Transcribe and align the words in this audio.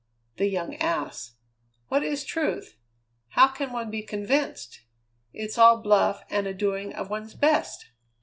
The 0.37 0.47
young 0.47 0.73
ass! 0.77 1.35
What 1.89 2.01
is 2.01 2.23
truth? 2.23 2.75
How 3.35 3.49
can 3.49 3.71
one 3.71 3.91
be 3.91 4.01
convinced? 4.01 4.81
It's 5.31 5.59
all 5.59 5.77
bluff 5.79 6.23
and 6.31 6.47
a 6.47 6.55
doing 6.55 6.91
of 6.91 7.11
one's 7.11 7.35
best!" 7.35 7.91